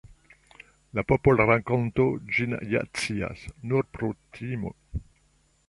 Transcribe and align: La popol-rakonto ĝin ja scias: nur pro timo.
La 0.99 1.03
popol-rakonto 1.11 2.07
ĝin 2.37 2.57
ja 2.71 2.83
scias: 2.95 3.45
nur 3.73 3.87
pro 3.99 4.13
timo. 4.39 4.73